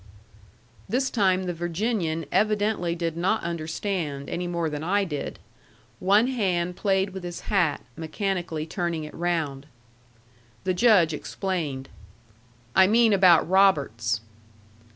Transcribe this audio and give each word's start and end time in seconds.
This 0.89 1.11
time 1.11 1.43
the 1.43 1.53
Virginian 1.53 2.25
evidently 2.31 2.95
did 2.95 3.15
not 3.15 3.43
understand, 3.43 4.31
any 4.31 4.47
more 4.47 4.67
than 4.67 4.83
I 4.83 5.03
did. 5.03 5.37
One 5.99 6.25
hand 6.25 6.75
played 6.75 7.11
with 7.11 7.23
his 7.23 7.41
hat, 7.53 7.85
mechanically 7.95 8.65
turning 8.65 9.03
it 9.03 9.13
round. 9.13 9.67
The 10.63 10.73
Judge 10.73 11.13
explained. 11.13 11.87
"I 12.75 12.87
mean 12.87 13.13
about 13.13 13.47
Roberts." 13.47 14.21